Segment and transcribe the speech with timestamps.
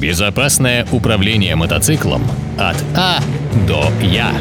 [0.00, 2.22] Безопасное управление мотоциклом
[2.56, 3.20] от А
[3.66, 4.32] до Я.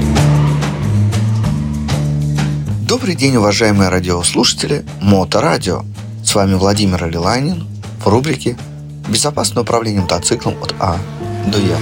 [2.87, 5.83] Добрый день, уважаемые радиослушатели Моторадио.
[6.23, 7.65] С вами Владимир Алиланин
[8.05, 8.55] в рубрике
[9.07, 10.95] «Безопасное управление мотоциклом от А
[11.47, 11.77] до Я».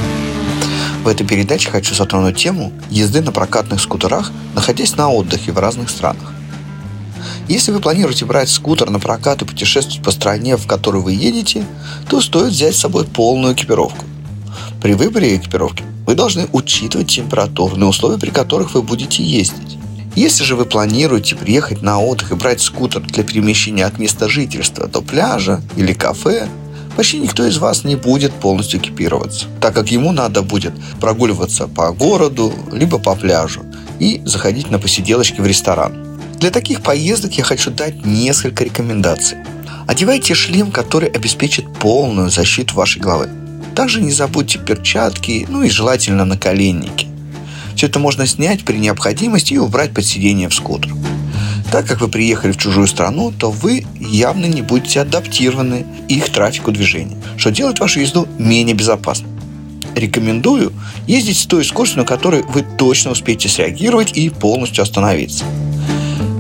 [1.03, 5.89] В этой передаче хочу затронуть тему езды на прокатных скутерах, находясь на отдыхе в разных
[5.89, 6.34] странах.
[7.47, 11.63] Если вы планируете брать скутер на прокат и путешествовать по стране, в которую вы едете,
[12.09, 14.03] то стоит взять с собой полную экипировку.
[14.81, 19.77] При выборе экипировки вы должны учитывать температурные условия, при которых вы будете ездить.
[20.15, 24.87] Если же вы планируете приехать на отдых и брать скутер для перемещения от места жительства
[24.87, 26.47] до пляжа или кафе,
[26.95, 31.91] почти никто из вас не будет полностью экипироваться, так как ему надо будет прогуливаться по
[31.91, 33.63] городу, либо по пляжу
[33.99, 36.04] и заходить на посиделочки в ресторан.
[36.45, 39.39] Для таких поездок я хочу дать несколько рекомендаций.
[39.87, 43.29] Одевайте шлем, который обеспечит полную защиту вашей головы.
[43.75, 47.07] Также не забудьте перчатки, ну и желательно наколенники.
[47.75, 50.93] Все это можно снять при необходимости и убрать под сиденье в скутер.
[51.71, 56.71] Так как вы приехали в чужую страну, то вы явно не будете адаптированы их трафику
[56.71, 59.31] движения, что делает вашу езду менее безопасной.
[59.95, 60.73] Рекомендую
[61.07, 65.43] ездить с той скоростью, на которой вы точно успеете среагировать и полностью остановиться.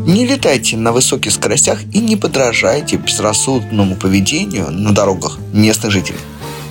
[0.05, 6.19] Не летайте на высоких скоростях и не подражайте безрассудному поведению на дорогах местных жителей.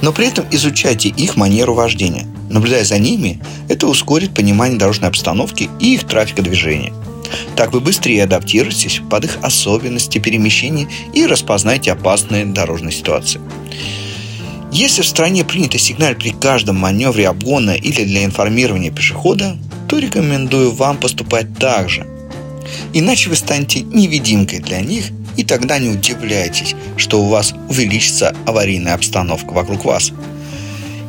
[0.03, 2.29] Но при этом изучайте их манеру вождения.
[2.49, 6.93] Наблюдая за ними, это ускорит понимание дорожной обстановки и их трафика движения.
[7.57, 13.41] Так вы быстрее адаптируетесь под их особенности перемещения и распознаете опасные дорожные ситуации.
[14.71, 19.57] Если в стране принято сигналь при каждом маневре обгона или для информирования пешехода,
[19.89, 22.07] то рекомендую вам поступать так же–
[22.93, 28.95] Иначе вы станете невидимкой для них, и тогда не удивляйтесь, что у вас увеличится аварийная
[28.95, 30.13] обстановка вокруг вас.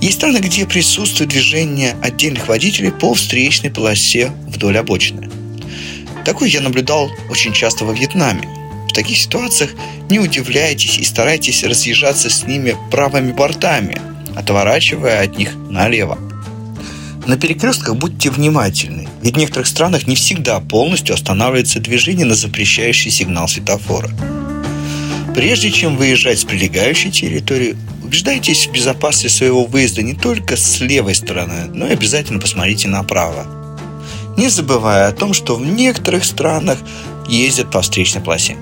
[0.01, 5.29] Есть страны, где присутствует движение отдельных водителей по встречной полосе вдоль обочины.
[6.25, 8.47] Такое я наблюдал очень часто во Вьетнаме.
[8.89, 9.71] В таких ситуациях
[10.09, 14.01] не удивляйтесь и старайтесь разъезжаться с ними правыми бортами,
[14.35, 16.17] отворачивая от них налево.
[17.25, 23.09] На перекрестках будьте внимательны, ведь в некоторых странах не всегда полностью останавливается движение на запрещающий
[23.09, 24.11] сигнал светофора.
[25.33, 31.15] Прежде чем выезжать с прилегающей территории, убеждайтесь в безопасности своего выезда не только с левой
[31.15, 33.47] стороны, но и обязательно посмотрите направо.
[34.37, 36.77] Не забывая о том, что в некоторых странах
[37.27, 38.55] ездят по встречной полосе.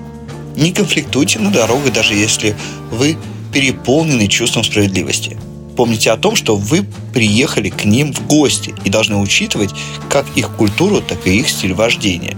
[0.56, 2.56] Не конфликтуйте на дорогах, даже если
[2.90, 3.18] вы
[3.52, 5.36] переполнены чувством справедливости–
[5.76, 9.70] Помните о том, что вы приехали к ним в гости и должны учитывать
[10.08, 12.36] как их культуру, так и их стиль вождения.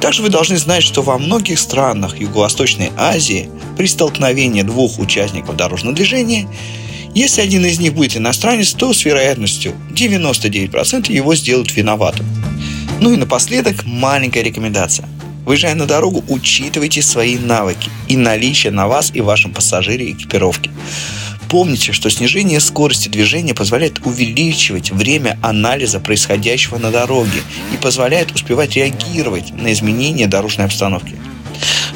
[0.00, 5.96] Также вы должны знать, что во многих странах Юго-Восточной Азии при столкновении двух участников дорожного
[5.96, 6.48] движения,
[7.14, 12.26] если один из них будет иностранец, то с вероятностью 99% его сделают виноватым.
[13.00, 15.08] Ну и напоследок маленькая рекомендация.
[15.44, 20.70] Выезжая на дорогу, учитывайте свои навыки и наличие на вас и вашем пассажире экипировки.
[21.48, 27.40] Помните, что снижение скорости движения позволяет увеличивать время анализа происходящего на дороге
[27.72, 31.16] и позволяет успевать реагировать на изменения дорожной обстановки.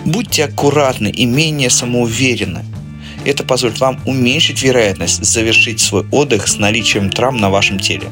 [0.07, 2.65] Будьте аккуратны и менее самоуверенны.
[3.27, 8.09] Это позволит вам уменьшить вероятность завершить свой отдых с наличием травм на вашем теле.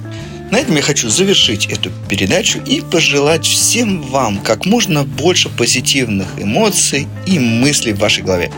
[0.50, 6.27] На этом я хочу завершить эту передачу и пожелать всем вам как можно больше позитивных
[6.38, 8.50] эмоций и мыслей в вашей голове.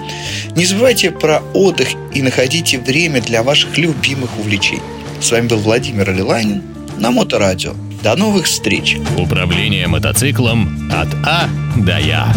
[0.56, 4.82] Не забывайте про отдых и находите время для ваших любимых увлечений.
[5.20, 6.62] С вами был Владимир Алиланин
[6.98, 7.75] на Моторадио.
[8.03, 8.97] До новых встреч!
[9.16, 12.34] Управление мотоциклом от А до Я.